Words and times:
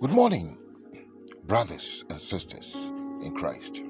Good 0.00 0.12
morning, 0.12 0.56
brothers 1.44 2.06
and 2.08 2.18
sisters 2.18 2.90
in 3.22 3.34
Christ. 3.34 3.84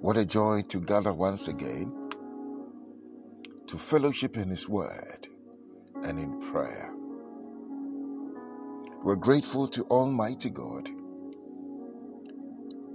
What 0.00 0.16
a 0.16 0.24
joy 0.24 0.62
to 0.68 0.80
gather 0.80 1.12
once 1.12 1.48
again 1.48 1.92
to 3.66 3.76
fellowship 3.76 4.36
in 4.36 4.48
His 4.48 4.68
Word 4.68 5.26
and 6.04 6.20
in 6.20 6.38
prayer. 6.38 6.94
We're 9.02 9.16
grateful 9.16 9.66
to 9.66 9.82
Almighty 9.86 10.50
God 10.50 10.88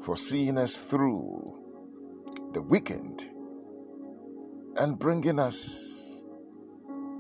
for 0.06 0.16
seeing 0.16 0.58
us 0.58 0.86
through 0.86 1.60
the 2.54 2.62
weekend 2.62 3.30
and 4.78 4.98
bringing 4.98 5.40
us 5.40 6.24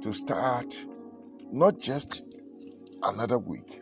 to 0.01 0.13
start 0.13 0.87
not 1.51 1.77
just 1.77 2.23
another 3.03 3.37
week, 3.37 3.81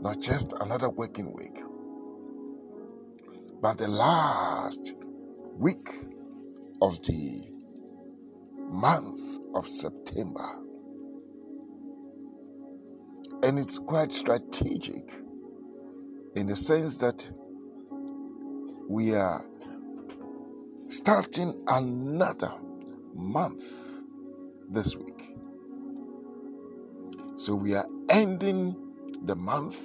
not 0.00 0.20
just 0.20 0.54
another 0.60 0.90
working 0.90 1.32
week, 1.34 1.58
but 3.60 3.78
the 3.78 3.88
last 3.88 4.94
week 5.58 5.88
of 6.82 7.00
the 7.02 7.48
month 8.70 9.38
of 9.54 9.66
September. 9.66 10.58
And 13.42 13.58
it's 13.58 13.78
quite 13.78 14.12
strategic 14.12 15.10
in 16.34 16.46
the 16.46 16.56
sense 16.56 16.98
that 16.98 17.30
we 18.88 19.14
are 19.14 19.44
starting 20.88 21.62
another 21.68 22.52
month 23.14 23.62
this 24.70 24.96
week. 24.96 25.13
So 27.36 27.54
we 27.56 27.74
are 27.74 27.86
ending 28.10 28.76
the 29.22 29.34
month 29.34 29.80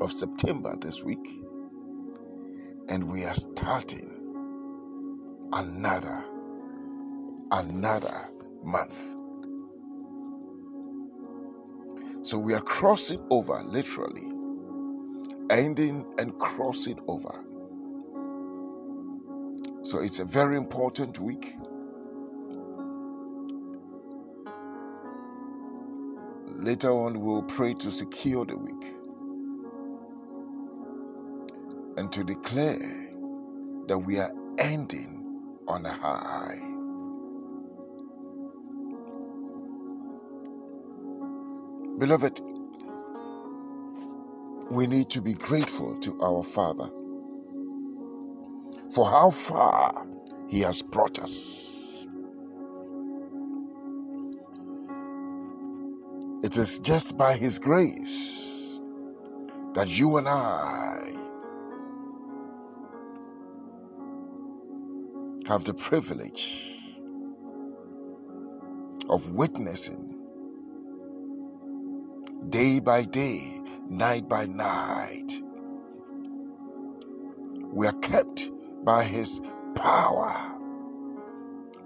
of 0.00 0.10
September 0.12 0.76
this 0.80 1.04
week, 1.04 1.26
and 2.88 3.08
we 3.10 3.24
are 3.24 3.34
starting 3.34 4.34
another 5.52 6.24
another 7.52 8.30
month. 8.64 9.14
So 12.22 12.36
we 12.36 12.54
are 12.54 12.60
crossing 12.60 13.24
over 13.30 13.62
literally, 13.62 14.28
ending 15.50 16.04
and 16.18 16.36
crossing 16.38 16.98
over. 17.06 17.44
So 19.82 20.00
it's 20.00 20.18
a 20.18 20.24
very 20.24 20.56
important 20.56 21.20
week. 21.20 21.54
Later 26.58 26.90
on, 26.90 27.20
we'll 27.20 27.44
pray 27.44 27.72
to 27.74 27.88
secure 27.88 28.44
the 28.44 28.58
week 28.58 28.92
and 31.96 32.10
to 32.10 32.24
declare 32.24 33.12
that 33.86 33.96
we 33.96 34.18
are 34.18 34.32
ending 34.58 35.24
on 35.68 35.86
a 35.86 35.92
high. 35.92 36.58
Beloved, 41.98 42.40
we 44.70 44.88
need 44.88 45.10
to 45.10 45.22
be 45.22 45.34
grateful 45.34 45.96
to 45.98 46.20
our 46.20 46.42
Father 46.42 46.90
for 48.92 49.08
how 49.08 49.30
far 49.30 50.08
He 50.48 50.60
has 50.62 50.82
brought 50.82 51.20
us. 51.20 51.67
It 56.48 56.56
is 56.56 56.78
just 56.78 57.18
by 57.18 57.34
His 57.36 57.58
grace 57.58 58.78
that 59.74 59.86
you 59.86 60.16
and 60.16 60.26
I 60.26 61.12
have 65.46 65.64
the 65.64 65.74
privilege 65.74 66.74
of 69.10 69.34
witnessing 69.34 70.18
day 72.48 72.80
by 72.80 73.02
day, 73.02 73.60
night 73.90 74.26
by 74.26 74.46
night. 74.46 75.30
We 77.74 77.86
are 77.88 77.98
kept 78.00 78.50
by 78.86 79.04
His 79.04 79.42
power, 79.74 80.58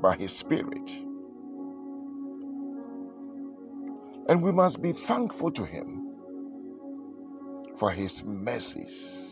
by 0.00 0.14
His 0.14 0.32
Spirit. 0.32 1.01
And 4.28 4.42
we 4.42 4.52
must 4.52 4.82
be 4.82 4.92
thankful 4.92 5.50
to 5.52 5.64
Him 5.64 6.08
for 7.76 7.90
His 7.90 8.24
mercies. 8.24 9.28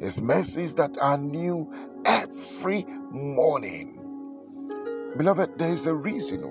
His 0.00 0.20
mercies 0.22 0.74
that 0.74 0.96
are 1.00 1.16
new 1.16 1.72
every 2.04 2.84
morning. 3.10 4.02
Beloved, 5.16 5.58
there 5.58 5.72
is 5.72 5.86
a 5.86 5.94
reason 5.94 6.42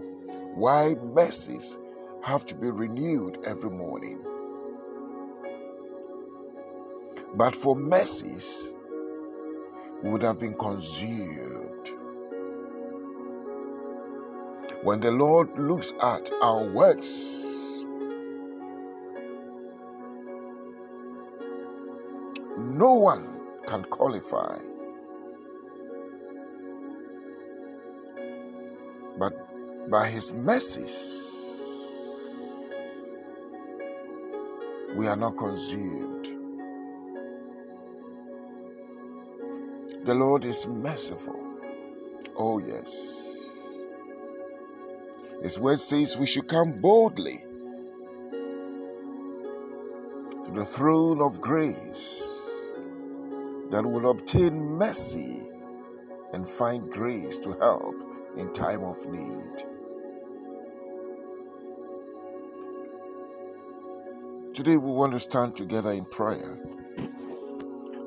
why 0.56 0.95
mercies 0.95 1.78
have 2.23 2.45
to 2.47 2.56
be 2.56 2.69
renewed 2.69 3.38
every 3.45 3.69
morning. 3.69 4.19
But 7.35 7.56
for 7.56 7.75
mercies, 7.75 8.73
would 10.01 10.22
have 10.22 10.39
been 10.39 10.53
consumed 10.53 11.75
when 14.85 15.00
the 15.00 15.09
Lord 15.09 15.57
looks 15.57 15.94
at 16.00 16.29
our 16.44 16.63
works, 16.63 17.41
no 22.56 22.94
one 22.94 23.41
can 23.66 23.84
qualify. 23.85 24.59
But 29.18 29.34
by 29.90 30.07
His 30.07 30.34
mercies, 30.34 31.34
we 34.95 35.07
are 35.07 35.16
not 35.16 35.35
consumed. 35.35 36.28
The 40.06 40.13
Lord 40.13 40.45
is 40.45 40.68
merciful. 40.68 41.44
Oh, 42.35 42.59
yes. 42.59 43.25
His 45.41 45.59
word 45.59 45.79
says 45.79 46.18
we 46.18 46.25
should 46.25 46.47
come 46.47 46.79
boldly 46.81 47.38
to 50.46 50.51
the 50.51 50.66
throne 50.66 51.22
of 51.22 51.41
grace 51.41 52.72
that 53.72 53.85
will 53.85 54.09
obtain 54.09 54.56
mercy 54.56 55.44
and 56.34 56.47
find 56.47 56.90
grace 56.91 57.38
to 57.40 57.53
help 57.53 57.95
in 58.38 58.51
time 58.53 58.84
of 58.84 58.97
need. 59.07 59.63
Today 64.53 64.78
we 64.78 64.91
want 64.91 65.12
to 65.12 65.19
stand 65.19 65.56
together 65.56 65.91
in 65.91 66.06
prayer. 66.06 66.57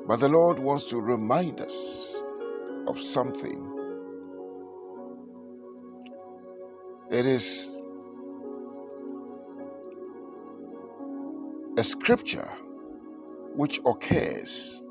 But 0.07 0.19
the 0.19 0.29
Lord 0.29 0.57
wants 0.57 0.85
to 0.85 0.99
remind 0.99 1.61
us 1.61 2.23
of 2.87 2.97
something 2.99 3.68
It 7.11 7.25
is 7.25 7.75
a 11.75 11.83
scripture 11.83 12.47
which 13.55 13.79
occurs 13.83 14.83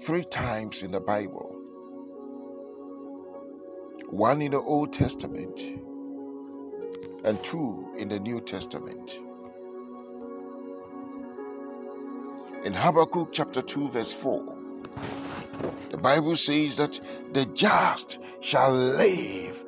three 0.00 0.22
times 0.22 0.84
in 0.84 0.92
the 0.92 1.00
Bible 1.00 1.58
one 4.10 4.40
in 4.40 4.52
the 4.52 4.60
Old 4.60 4.92
Testament 4.92 5.60
and 7.24 7.42
two 7.42 7.92
in 7.96 8.08
the 8.08 8.20
New 8.20 8.40
Testament. 8.40 9.18
In 12.64 12.72
Habakkuk 12.72 13.30
chapter 13.32 13.62
2, 13.62 13.88
verse 13.88 14.12
4, 14.12 14.56
the 15.90 15.98
Bible 15.98 16.36
says 16.36 16.76
that 16.76 17.00
the 17.32 17.44
just 17.46 18.18
shall 18.40 18.72
live 18.72 19.64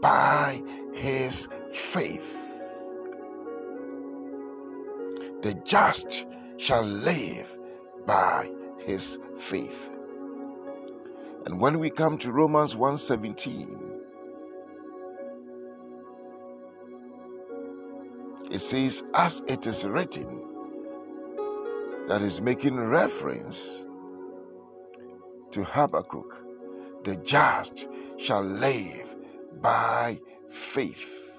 by 0.00 0.62
his 0.94 1.48
faith. 1.70 2.40
The 5.42 5.54
just 5.64 6.26
shall 6.56 6.82
live 6.82 7.58
by 8.06 8.50
his 8.78 9.18
faith. 9.36 9.90
And 11.44 11.60
when 11.60 11.78
we 11.78 11.90
come 11.90 12.16
to 12.18 12.32
Romans 12.32 12.74
1:17, 12.74 13.90
it 18.50 18.60
says, 18.60 19.04
as 19.14 19.42
it 19.46 19.66
is 19.66 19.84
written, 19.86 20.42
that 22.08 22.22
is 22.22 22.40
making 22.40 22.78
reference 22.78 23.86
to 25.50 25.64
Habakkuk, 25.64 26.44
the 27.02 27.16
just 27.16 27.88
shall 28.16 28.42
live 28.42 29.16
by 29.60 30.20
faith. 30.54 31.32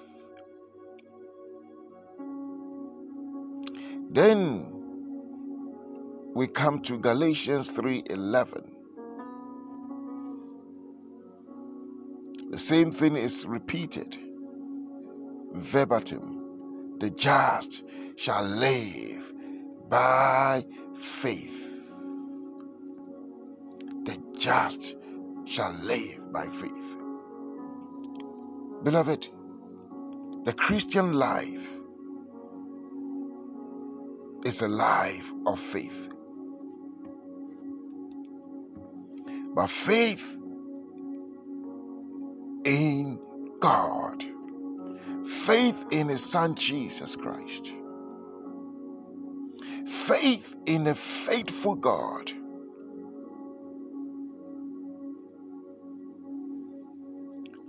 Then 4.10 4.66
we 6.34 6.46
come 6.46 6.80
to 6.82 6.98
Galatians 6.98 7.72
3:11. 7.72 8.72
The 12.50 12.58
same 12.58 12.90
thing 12.92 13.16
is 13.16 13.46
repeated 13.46 14.18
verbatim. 15.54 16.98
The 16.98 17.10
just 17.10 17.84
shall 18.16 18.44
live 18.44 19.32
by 19.88 20.64
faith. 20.94 21.62
The 24.04 24.18
just 24.36 24.94
shall 25.46 25.72
live 25.82 26.32
by 26.32 26.46
faith. 26.46 27.05
Beloved, 28.86 29.28
the 30.44 30.52
Christian 30.52 31.12
life 31.12 31.80
is 34.44 34.62
a 34.62 34.68
life 34.68 35.32
of 35.44 35.58
faith. 35.58 36.08
But 39.56 39.68
faith 39.68 40.38
in 42.64 43.18
God, 43.58 44.22
faith 45.26 45.84
in 45.90 46.08
His 46.08 46.24
Son 46.24 46.54
Jesus 46.54 47.16
Christ, 47.16 47.72
faith 49.84 50.54
in 50.66 50.86
a 50.86 50.94
faithful 50.94 51.74
God. 51.74 52.30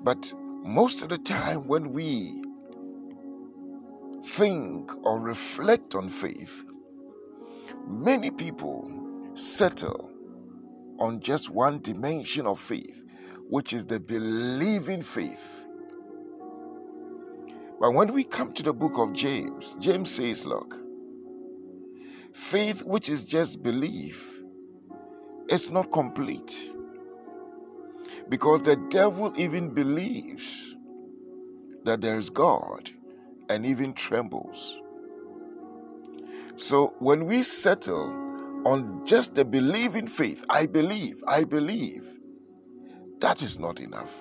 But 0.03 0.31
most 0.67 1.01
of 1.01 1.07
the 1.07 1.17
time, 1.17 1.65
when 1.65 1.93
we 1.93 2.43
think 4.21 4.91
or 5.05 5.17
reflect 5.17 5.95
on 5.95 6.09
faith, 6.09 6.65
many 7.87 8.29
people 8.29 8.91
settle 9.33 10.11
on 10.99 11.21
just 11.21 11.49
one 11.49 11.79
dimension 11.81 12.45
of 12.45 12.59
faith, 12.59 13.05
which 13.49 13.71
is 13.71 13.85
the 13.85 13.97
believing 13.97 15.01
faith. 15.01 15.65
But 17.79 17.93
when 17.93 18.11
we 18.13 18.25
come 18.25 18.51
to 18.53 18.63
the 18.63 18.73
book 18.73 18.97
of 18.97 19.13
James, 19.13 19.77
James 19.79 20.11
says, 20.11 20.45
Look, 20.45 20.75
faith 22.33 22.83
which 22.83 23.07
is 23.07 23.23
just 23.23 23.63
belief 23.63 24.41
is 25.49 25.71
not 25.71 25.93
complete. 25.93 26.73
Because 28.29 28.61
the 28.61 28.75
devil 28.89 29.33
even 29.37 29.73
believes 29.73 30.75
that 31.83 32.01
there 32.01 32.17
is 32.17 32.29
God 32.29 32.91
and 33.49 33.65
even 33.65 33.93
trembles. 33.93 34.79
So 36.57 36.93
when 36.99 37.25
we 37.25 37.43
settle 37.43 38.13
on 38.65 39.05
just 39.05 39.35
the 39.35 39.45
believing 39.45 40.07
faith, 40.07 40.43
I 40.49 40.65
believe, 40.65 41.23
I 41.27 41.43
believe, 41.43 42.05
that 43.19 43.41
is 43.41 43.59
not 43.59 43.79
enough. 43.79 44.13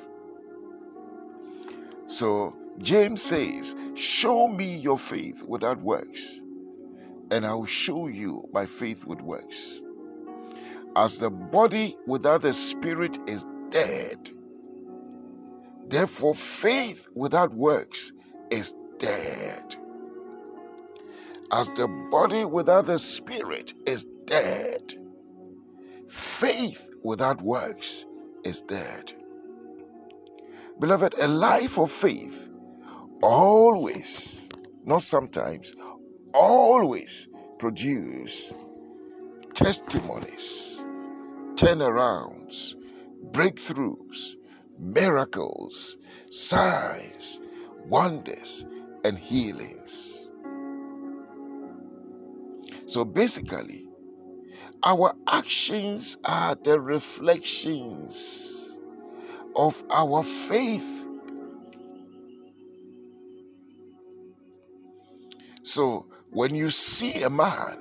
So 2.06 2.54
James 2.78 3.22
says, 3.22 3.74
Show 3.94 4.48
me 4.48 4.76
your 4.76 4.98
faith 4.98 5.42
without 5.42 5.80
works, 5.80 6.40
and 7.30 7.44
I 7.44 7.54
will 7.54 7.66
show 7.66 8.06
you 8.06 8.48
my 8.52 8.66
faith 8.66 9.04
with 9.04 9.22
works. 9.22 9.80
As 10.94 11.18
the 11.18 11.30
body 11.30 11.96
without 12.06 12.42
the 12.42 12.52
spirit 12.52 13.18
is 13.26 13.44
dead, 13.70 14.30
therefore 15.88 16.34
faith 16.34 17.08
without 17.14 17.54
works 17.54 18.12
is 18.50 18.74
dead. 18.98 19.76
As 21.52 21.70
the 21.72 21.88
body 22.10 22.44
without 22.44 22.86
the 22.86 22.98
spirit 22.98 23.72
is 23.86 24.04
dead, 24.26 24.94
faith 26.08 26.88
without 27.02 27.40
works 27.40 28.04
is 28.44 28.62
dead. 28.62 29.12
Beloved, 30.78 31.14
a 31.18 31.28
life 31.28 31.78
of 31.78 31.90
faith 31.90 32.48
always, 33.22 34.48
not 34.84 35.02
sometimes, 35.02 35.74
always 36.34 37.28
produce 37.58 38.52
testimonies, 39.54 40.84
turnarounds, 41.54 42.74
breakthroughs, 43.32 44.34
miracles, 44.78 45.96
signs, 46.30 47.40
wonders, 47.86 48.66
and 49.04 49.18
healings. 49.18 50.26
So 52.86 53.04
basically, 53.04 53.86
our 54.82 55.14
actions 55.26 56.16
are 56.24 56.54
the 56.54 56.80
reflections 56.80 58.76
of 59.56 59.82
our 59.90 60.22
faith. 60.22 61.06
So 65.62 66.06
when 66.30 66.54
you 66.54 66.70
see 66.70 67.22
a 67.22 67.30
man, 67.30 67.78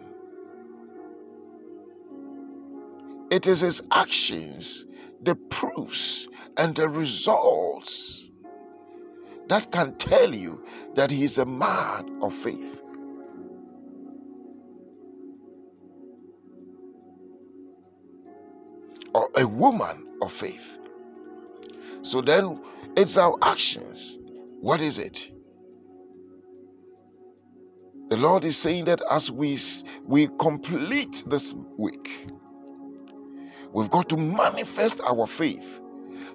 it 3.30 3.46
is 3.46 3.60
his 3.60 3.82
actions, 3.92 4.85
the 5.26 5.36
proofs, 5.36 6.28
and 6.58 6.76
the 6.76 6.88
results 6.88 8.30
that 9.48 9.72
can 9.72 9.96
tell 9.98 10.34
you 10.34 10.64
that 10.96 11.12
he 11.12 11.24
is 11.24 11.38
a 11.38 11.46
man 11.46 12.20
of 12.22 12.34
faith. 12.34 12.82
Or 19.14 19.30
a 19.38 19.48
woman 19.48 20.08
of 20.22 20.32
faith. 20.32 20.80
So 22.02 22.22
then 22.22 22.62
it's 22.98 23.18
our 23.18 23.38
actions. 23.42 24.18
What 24.62 24.82
is 24.82 24.98
it? 24.98 25.32
The 28.10 28.18
Lord 28.18 28.46
is 28.46 28.58
saying 28.58 28.86
that 28.86 29.02
as 29.10 29.32
we, 29.32 29.58
we 30.04 30.28
complete 30.40 31.24
this 31.28 31.54
week, 31.78 32.28
we've 33.76 33.90
got 33.90 34.08
to 34.08 34.16
manifest 34.16 35.02
our 35.02 35.28
faith 35.28 35.82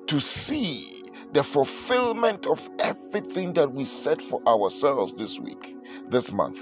to 0.07 0.21
see 0.21 1.03
the 1.33 1.43
fulfillment 1.43 2.47
of 2.47 2.69
everything 2.81 3.55
that 3.55 3.73
we 3.73 3.83
set 3.83 4.21
for 4.21 4.47
ourselves 4.47 5.15
this 5.15 5.39
week, 5.39 5.75
this 6.09 6.33
month. 6.33 6.61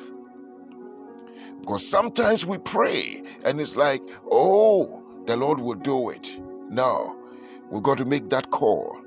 Because 1.60 1.84
sometimes 1.84 2.46
we 2.46 2.58
pray 2.58 3.24
and 3.44 3.60
it's 3.60 3.74
like, 3.74 4.02
oh, 4.30 5.02
the 5.26 5.36
Lord 5.36 5.58
will 5.58 5.74
do 5.74 6.10
it. 6.10 6.40
No, 6.68 7.18
we've 7.70 7.82
got 7.82 7.98
to 7.98 8.04
make 8.04 8.30
that 8.30 8.52
call, 8.52 9.00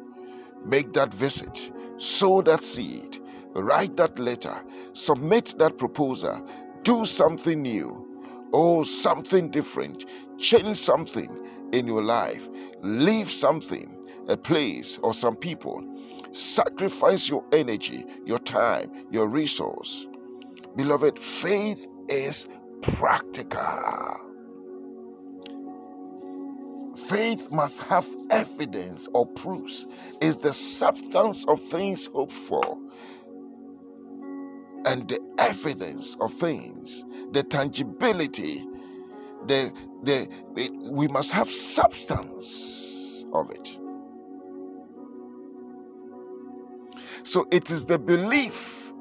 make 0.66 0.92
that 0.92 1.14
visit, 1.14 1.72
sow 1.96 2.42
that 2.42 2.62
seed, 2.62 3.20
write 3.54 3.96
that 3.96 4.20
letter, 4.20 4.62
submit 4.92 5.56
that 5.58 5.78
proposal, 5.78 6.46
do 6.84 7.06
something 7.06 7.62
new, 7.62 8.06
oh, 8.52 8.84
something 8.84 9.50
different, 9.50 10.06
change 10.38 10.76
something 10.76 11.38
in 11.74 11.88
your 11.88 12.04
life, 12.04 12.48
leave 12.82 13.30
something 13.30 13.98
a 14.28 14.38
place 14.38 14.98
or 15.00 15.14
some 15.14 15.36
people. 15.36 15.84
Sacrifice 16.32 17.30
your 17.30 17.44
energy, 17.52 18.06
your 18.26 18.40
time, 18.40 18.92
your 19.12 19.28
resource. 19.28 20.08
Beloved, 20.76 21.20
faith 21.20 21.88
is 22.10 22.48
practical. 22.82 24.20
Faith 27.08 27.52
must 27.52 27.84
have 27.84 28.08
evidence 28.30 29.10
or 29.14 29.26
proofs, 29.26 29.86
is 30.22 30.38
the 30.38 30.54
substance 30.54 31.46
of 31.48 31.60
things 31.62 32.08
hoped 32.08 32.32
for 32.32 32.78
and 34.86 35.08
the 35.10 35.20
evidence 35.38 36.16
of 36.20 36.34
things, 36.34 37.06
the 37.32 37.44
tangibility, 37.44 38.66
the, 39.48 39.74
the, 40.04 40.30
it, 40.56 40.72
we 40.92 41.08
must 41.08 41.32
have 41.32 41.50
substance 41.50 43.26
of 43.34 43.52
it. 43.52 43.78
So 47.24 47.48
it 47.52 47.72
is 47.72 47.86
the 47.86 48.00
belief 48.00 48.92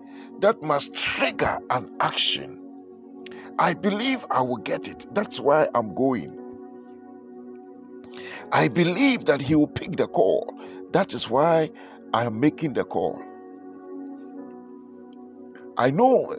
that 0.40 0.62
must 0.62 0.94
trigger 0.94 1.58
an 1.70 1.94
action. 2.00 2.74
I 3.58 3.74
believe 3.74 4.26
I 4.30 4.42
will 4.42 4.58
get 4.58 4.88
it. 4.88 5.06
That's 5.14 5.40
why 5.40 5.68
I'm 5.74 5.94
going. 5.94 6.38
I 8.52 8.68
believe 8.68 9.26
that 9.26 9.40
he 9.42 9.54
will 9.54 9.68
pick 9.68 9.96
the 9.96 10.08
call. 10.08 10.58
That 10.92 11.14
is 11.14 11.30
why 11.30 11.70
I 12.14 12.24
am 12.24 12.40
making 12.40 12.74
the 12.74 12.84
call. 12.84 13.22
I 15.78 15.90
know 15.90 16.36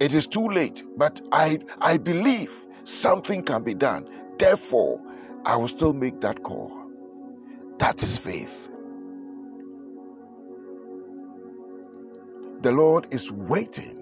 it 0.00 0.12
is 0.14 0.26
too 0.26 0.48
late, 0.48 0.82
but 0.96 1.20
I, 1.32 1.60
I 1.80 1.98
believe 1.98 2.66
something 2.84 3.42
can 3.42 3.62
be 3.62 3.74
done. 3.74 4.08
Therefore, 4.38 5.00
I 5.46 5.56
will 5.56 5.68
still 5.68 5.92
make 5.92 6.20
that 6.20 6.42
call. 6.42 6.90
That 7.78 8.02
is 8.02 8.18
faith. 8.18 8.70
The 12.62 12.72
Lord 12.72 13.06
is 13.12 13.30
waiting 13.30 14.00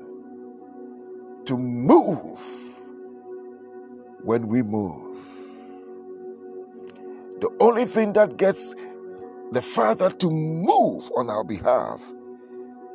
to 1.46 1.58
move 1.58 2.40
when 4.22 4.46
we 4.46 4.62
move. 4.62 5.16
The 7.40 7.50
only 7.60 7.86
thing 7.86 8.12
that 8.12 8.36
gets 8.36 8.74
the 9.50 9.60
Father 9.60 10.10
to 10.10 10.30
move 10.30 11.10
on 11.16 11.28
our 11.28 11.44
behalf 11.44 12.12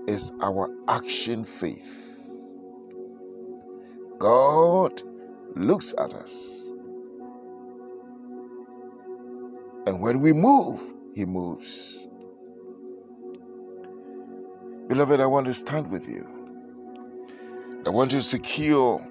is 0.08 0.32
our 0.42 0.70
action 0.88 1.44
faith. 1.44 2.07
God 4.20 5.02
looks 5.56 5.94
at 5.98 6.14
us. 6.14 6.72
And 9.88 10.02
when 10.02 10.22
we 10.22 10.34
move, 10.34 10.82
He 11.14 11.26
moves. 11.26 12.08
Beloved, 14.88 15.20
I 15.20 15.26
want 15.26 15.48
to 15.48 15.54
stand 15.54 15.92
with 15.92 16.10
you. 16.10 16.28
I 17.86 17.90
want 17.90 18.12
to 18.12 18.22
secure 18.22 19.06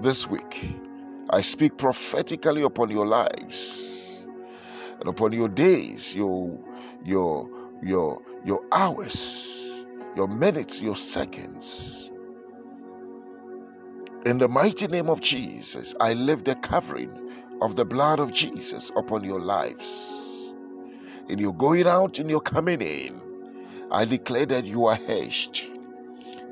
this 0.00 0.26
week. 0.26 0.76
I 1.30 1.40
speak 1.40 1.78
prophetically 1.78 2.62
upon 2.62 2.90
your 2.90 3.06
lives 3.06 4.24
and 5.00 5.08
upon 5.08 5.32
your 5.32 5.48
days, 5.48 6.14
your 6.14 6.58
your 7.04 7.48
your 7.82 8.22
your 8.44 8.62
hours, 8.72 9.86
your 10.16 10.28
minutes, 10.28 10.80
your 10.80 10.96
seconds. 10.96 12.01
In 14.24 14.38
the 14.38 14.46
mighty 14.46 14.86
name 14.86 15.10
of 15.10 15.20
Jesus, 15.20 15.96
I 15.98 16.12
lift 16.12 16.44
the 16.44 16.54
covering 16.54 17.10
of 17.60 17.74
the 17.74 17.84
blood 17.84 18.20
of 18.20 18.32
Jesus 18.32 18.92
upon 18.94 19.24
your 19.24 19.40
lives. 19.40 20.54
In 21.28 21.40
your 21.40 21.52
going 21.52 21.88
out 21.88 22.20
and 22.20 22.30
your 22.30 22.40
coming 22.40 22.80
in, 22.82 23.20
I 23.90 24.04
declare 24.04 24.46
that 24.46 24.64
you 24.64 24.86
are 24.86 24.94
hedged, 24.94 25.68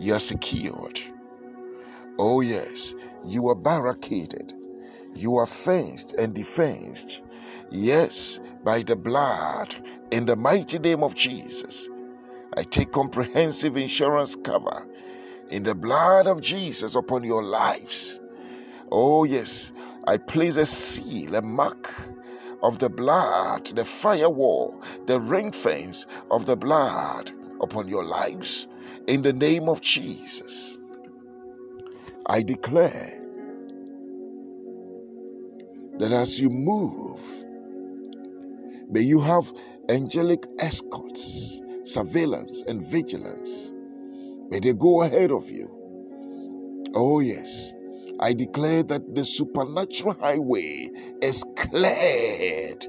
you 0.01 0.15
are 0.15 0.21
secured. 0.21 1.01
Oh, 2.19 2.41
yes, 2.41 2.93
you 3.25 3.49
are 3.49 3.55
barricaded, 3.55 4.53
you 5.15 5.37
are 5.37 5.47
fenced 5.47 6.15
and 6.15 6.35
defenced. 6.35 7.21
Yes, 7.71 8.41
by 8.65 8.83
the 8.83 8.97
blood, 8.97 9.77
in 10.11 10.27
the 10.27 10.35
mighty 10.35 10.81
name 10.81 11.05
of 11.05 11.15
Jesus. 11.15 11.89
I 12.57 12.65
take 12.65 12.91
comprehensive 12.91 13.77
insurance 13.77 14.35
cover 14.35 14.89
in 15.51 15.65
the 15.65 15.75
blood 15.75 16.27
of 16.27 16.41
Jesus 16.41 16.95
upon 16.95 17.25
your 17.25 17.43
lives. 17.43 18.21
Oh, 18.91 19.25
yes, 19.25 19.73
I 20.07 20.17
place 20.17 20.57
a 20.57 20.67
seal, 20.67 21.35
a 21.35 21.43
mark 21.43 21.93
of 22.63 22.79
the 22.79 22.89
blood, 22.89 23.67
the 23.67 23.85
firewall, 23.85 24.81
the 25.07 25.21
ring 25.21 25.53
fence 25.53 26.07
of 26.31 26.47
the 26.47 26.57
blood 26.57 27.33
upon 27.61 27.89
your 27.89 28.05
lives 28.05 28.69
in 29.07 29.23
the 29.23 29.33
name 29.33 29.69
of 29.69 29.81
Jesus. 29.81 30.79
I 32.27 32.43
declare 32.43 33.21
that 35.99 36.13
as 36.13 36.41
you 36.41 36.49
move, 36.49 37.21
may 38.89 39.01
you 39.01 39.21
have 39.21 39.53
angelic 39.89 40.47
escorts, 40.61 41.61
surveillance, 41.85 42.63
and 42.69 42.81
vigilance 42.83 43.73
May 44.51 44.59
they 44.59 44.75
go 44.75 45.03
ahead 45.03 45.31
of 45.31 45.49
you. 45.49 45.71
Oh, 46.95 47.21
yes. 47.21 47.73
I 48.19 48.33
declare 48.33 48.83
that 48.85 49.15
the 49.15 49.25
supernatural 49.25 50.17
highway 50.21 50.91
is 51.23 51.45
cleared. 51.57 52.81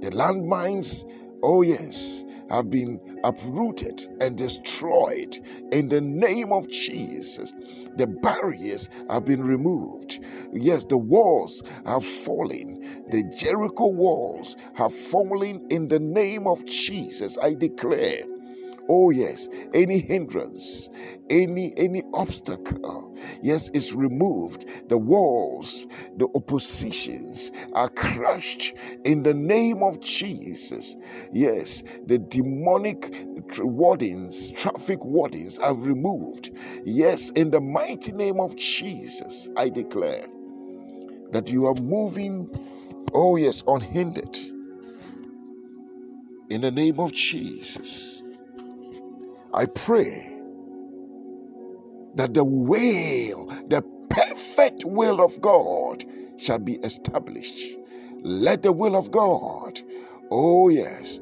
The 0.00 0.10
landmines, 0.10 1.10
oh, 1.42 1.62
yes, 1.62 2.24
have 2.50 2.70
been 2.70 3.00
uprooted 3.24 4.06
and 4.20 4.36
destroyed 4.36 5.38
in 5.72 5.88
the 5.88 6.00
name 6.00 6.52
of 6.52 6.68
Jesus. 6.68 7.52
The 7.96 8.06
barriers 8.06 8.90
have 9.08 9.24
been 9.24 9.42
removed. 9.42 10.20
Yes, 10.52 10.84
the 10.84 10.98
walls 10.98 11.62
have 11.86 12.04
fallen. 12.04 13.04
The 13.10 13.24
Jericho 13.36 13.86
walls 13.86 14.56
have 14.74 14.94
fallen 14.94 15.66
in 15.70 15.88
the 15.88 15.98
name 15.98 16.46
of 16.46 16.64
Jesus. 16.66 17.38
I 17.42 17.54
declare 17.54 18.22
Oh, 18.88 19.10
yes, 19.10 19.48
any 19.74 19.98
hindrance, 19.98 20.90
any 21.30 21.72
any 21.76 22.02
obstacle, 22.14 23.16
yes, 23.42 23.68
is 23.70 23.94
removed. 23.94 24.66
The 24.88 24.98
walls, 24.98 25.86
the 26.16 26.28
oppositions 26.34 27.52
are 27.72 27.88
crushed 27.88 28.74
in 29.04 29.22
the 29.24 29.34
name 29.34 29.82
of 29.82 30.00
Jesus. 30.00 30.96
Yes, 31.32 31.82
the 32.06 32.18
demonic 32.18 33.24
wardens, 33.58 34.50
traffic 34.52 35.04
wardens 35.04 35.58
are 35.58 35.74
removed. 35.74 36.50
Yes, 36.84 37.30
in 37.30 37.50
the 37.50 37.60
mighty 37.60 38.12
name 38.12 38.40
of 38.40 38.56
Jesus, 38.56 39.48
I 39.56 39.68
declare 39.68 40.26
that 41.32 41.50
you 41.50 41.66
are 41.66 41.74
moving, 41.74 42.50
oh 43.14 43.36
yes, 43.36 43.62
unhindered. 43.66 44.38
In 46.50 46.60
the 46.62 46.70
name 46.70 47.00
of 47.00 47.12
Jesus. 47.12 48.15
I 49.56 49.66
pray 49.66 50.40
that 52.16 52.34
the 52.34 52.44
will, 52.44 53.46
the 53.68 53.82
perfect 54.10 54.84
will 54.84 55.20
of 55.22 55.40
God 55.40 56.04
shall 56.38 56.58
be 56.58 56.74
established. 56.76 57.78
Let 58.22 58.62
the 58.62 58.72
will 58.72 58.96
of 58.96 59.10
God, 59.10 59.80
oh 60.30 60.68
yes, 60.68 61.20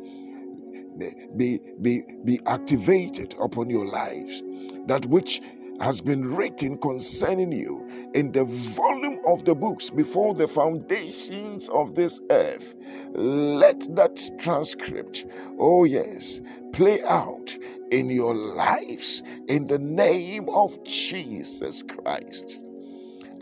be, 1.36 1.60
be, 1.80 2.02
be 2.24 2.40
activated 2.46 3.34
upon 3.40 3.70
your 3.70 3.86
lives. 3.86 4.42
That 4.86 5.06
which 5.06 5.40
has 5.80 6.00
been 6.00 6.34
written 6.34 6.78
concerning 6.78 7.52
you 7.52 7.88
in 8.14 8.32
the 8.32 8.44
volume 8.44 9.18
of 9.26 9.44
the 9.44 9.54
books 9.54 9.90
before 9.90 10.34
the 10.34 10.46
foundations 10.46 11.68
of 11.68 11.94
this 11.94 12.20
earth. 12.30 12.76
Let 13.12 13.94
that 13.96 14.20
transcript, 14.38 15.26
oh 15.58 15.84
yes, 15.84 16.40
play 16.72 17.02
out 17.04 17.56
in 17.90 18.08
your 18.08 18.34
lives 18.34 19.22
in 19.48 19.66
the 19.66 19.78
name 19.78 20.48
of 20.48 20.82
Jesus 20.84 21.82
Christ. 21.82 22.60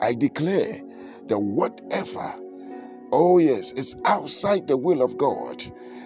I 0.01 0.15
declare 0.15 0.81
that 1.29 1.39
whatever, 1.39 2.35
oh 3.13 3.39
yes, 3.39 3.73
is 3.73 3.97
outside 4.05 4.67
the 4.67 4.77
will 4.77 5.03
of 5.03 5.17
God 5.17 5.63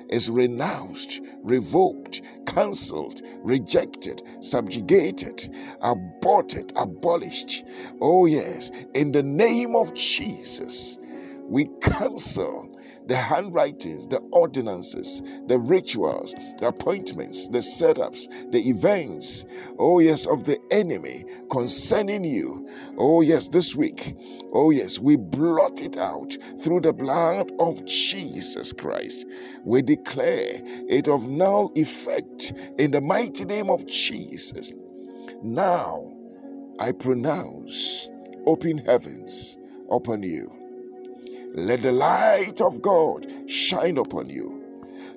is 0.08 0.30
renounced, 0.30 1.20
revoked, 1.42 2.15
cancelled, 2.56 3.22
rejected, 3.42 4.22
subjugated, 4.40 5.54
aborted, 5.82 6.72
abolished. 6.76 7.64
Oh, 8.00 8.26
yes, 8.26 8.72
in 8.94 9.12
the 9.12 9.22
name 9.22 9.76
of 9.76 9.94
Jesus, 9.94 10.98
we 11.44 11.66
cancel 11.82 12.70
the 13.06 13.16
handwritings, 13.16 14.06
the 14.06 14.18
ordinances, 14.32 15.22
the 15.46 15.58
rituals, 15.58 16.34
the 16.58 16.68
appointments, 16.68 17.48
the 17.48 17.58
setups, 17.58 18.26
the 18.50 18.68
events, 18.68 19.44
oh 19.78 19.98
yes, 19.98 20.26
of 20.26 20.44
the 20.44 20.58
enemy 20.70 21.24
concerning 21.50 22.24
you. 22.24 22.68
Oh 22.98 23.20
yes, 23.20 23.48
this 23.48 23.76
week, 23.76 24.16
oh 24.52 24.70
yes, 24.70 24.98
we 24.98 25.16
blot 25.16 25.82
it 25.82 25.96
out 25.96 26.36
through 26.62 26.80
the 26.80 26.92
blood 26.92 27.52
of 27.58 27.84
Jesus 27.84 28.72
Christ. 28.72 29.26
We 29.64 29.82
declare 29.82 30.60
it 30.88 31.08
of 31.08 31.28
null 31.28 31.72
effect 31.74 32.52
in 32.78 32.90
the 32.90 33.00
mighty 33.00 33.44
name 33.44 33.70
of 33.70 33.86
Jesus. 33.86 34.72
Now 35.42 36.12
I 36.80 36.92
pronounce 36.92 38.08
open 38.46 38.78
heavens 38.78 39.58
upon 39.90 40.22
you 40.22 40.55
let 41.54 41.82
the 41.82 41.92
light 41.92 42.60
of 42.60 42.82
God 42.82 43.26
shine 43.48 43.98
upon 43.98 44.28
you. 44.28 44.62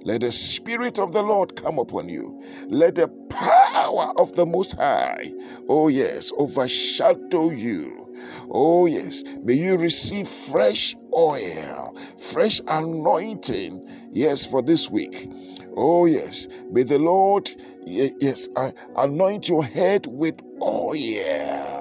Let 0.04 0.22
the 0.22 0.32
Spirit 0.32 0.98
of 0.98 1.12
the 1.12 1.22
Lord 1.22 1.56
come 1.56 1.78
upon 1.78 2.08
you. 2.08 2.42
Let 2.68 2.96
the 2.96 3.10
power 3.30 4.14
of 4.18 4.34
the 4.36 4.46
Most 4.46 4.74
High, 4.78 5.34
oh 5.68 5.90
yes, 5.90 6.32
overshadow 6.38 7.52
you. 7.52 8.08
Oh 8.50 8.86
yes, 8.86 9.24
may 9.44 9.54
you 9.54 9.78
receive 9.78 10.28
fresh 10.28 10.96
oil, 11.14 11.96
fresh 12.18 12.62
anointing, 12.68 13.88
yes, 14.12 14.46
for 14.46 14.62
this 14.62 14.90
week. 14.90 15.30
Oh 15.76 16.06
yes, 16.06 16.48
may 16.72 16.84
the 16.84 17.00
Lord, 17.00 17.50
yes, 17.86 18.48
anoint 18.96 19.50
your 19.50 19.64
head 19.64 20.08
with 20.08 20.42
oil 20.62 21.79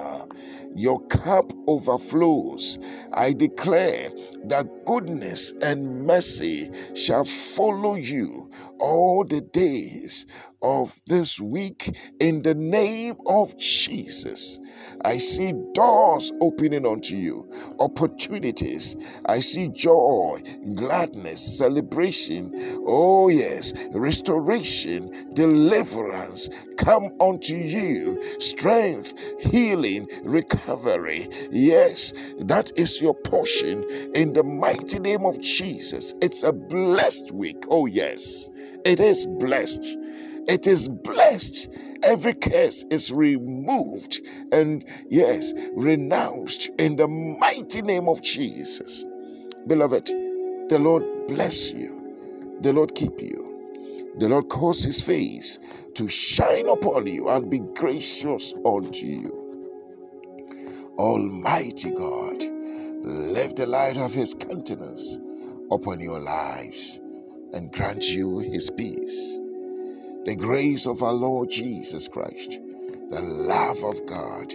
your 0.75 0.99
cup 1.07 1.51
overflows. 1.67 2.79
I 3.13 3.33
declare 3.33 4.09
that 4.45 4.85
goodness 4.85 5.53
and 5.61 6.05
mercy 6.05 6.69
shall 6.95 7.25
follow 7.25 7.95
you 7.95 8.49
all 8.79 9.23
the 9.23 9.41
days 9.41 10.25
of 10.61 10.99
this 11.07 11.39
week 11.39 11.97
in 12.19 12.41
the 12.41 12.55
name 12.55 13.15
of 13.25 13.57
Jesus. 13.57 14.59
I 15.03 15.17
see 15.17 15.53
doors 15.73 16.31
opening 16.41 16.85
unto 16.85 17.15
you, 17.15 17.49
opportunities. 17.79 18.95
I 19.25 19.39
see 19.39 19.69
joy, 19.69 20.41
gladness, 20.75 21.57
celebration. 21.57 22.83
Oh, 22.85 23.29
yes, 23.29 23.73
restoration, 23.91 25.33
deliverance 25.33 26.49
come 26.77 27.11
unto 27.19 27.55
you, 27.55 28.21
strength, 28.39 29.13
healing, 29.39 30.07
recovery. 30.23 31.27
Yes, 31.51 32.13
that 32.39 32.71
is 32.77 33.01
your 33.01 33.13
portion 33.15 33.83
in 34.15 34.33
the 34.33 34.43
mighty 34.43 34.99
name 34.99 35.25
of 35.25 35.39
Jesus. 35.39 36.13
It's 36.21 36.43
a 36.43 36.51
blessed 36.53 37.31
week. 37.33 37.65
Oh, 37.69 37.85
yes, 37.85 38.49
it 38.85 38.99
is 38.99 39.25
blessed. 39.25 39.97
It 40.49 40.65
is 40.65 40.89
blessed. 40.89 41.69
Every 42.01 42.33
curse 42.33 42.83
is 42.89 43.11
removed 43.11 44.19
and, 44.51 44.83
yes, 45.07 45.53
renounced 45.73 46.71
in 46.79 46.95
the 46.95 47.07
mighty 47.07 47.83
name 47.83 48.09
of 48.09 48.23
Jesus. 48.23 49.05
Beloved, 49.67 50.07
the 50.07 50.79
Lord 50.79 51.03
bless 51.27 51.71
you. 51.71 52.57
The 52.61 52.73
Lord 52.73 52.95
keep 52.95 53.21
you. 53.21 54.15
The 54.17 54.27
Lord 54.27 54.49
cause 54.49 54.83
his 54.83 55.01
face 55.01 55.59
to 55.93 56.07
shine 56.07 56.67
upon 56.67 57.05
you 57.05 57.29
and 57.29 57.51
be 57.51 57.59
gracious 57.59 58.55
unto 58.65 59.05
you. 59.05 59.31
Almighty 60.97 61.91
God, 61.91 62.43
lift 63.05 63.57
the 63.57 63.67
light 63.67 63.97
of 63.97 64.15
his 64.15 64.33
countenance 64.33 65.19
upon 65.69 65.99
your 65.99 66.19
lives 66.19 66.99
and 67.53 67.71
grant 67.71 68.09
you 68.09 68.39
his 68.39 68.71
peace 68.71 69.39
the 70.29 70.35
grace 70.35 70.85
of 70.85 71.01
our 71.01 71.11
Lord 71.11 71.49
Jesus 71.49 72.07
Christ, 72.07 72.59
the 73.09 73.19
love 73.19 73.83
of 73.83 74.05
God, 74.05 74.53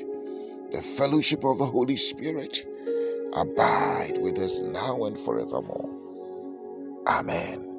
the 0.71 0.81
fellowship 0.81 1.43
of 1.45 1.59
the 1.59 1.67
Holy 1.67 1.97
Spirit 1.97 2.65
abide 3.33 4.19
with 4.19 4.39
us 4.39 4.61
now 4.61 5.03
and 5.03 5.19
forevermore. 5.19 5.91
Amen. 7.09 7.74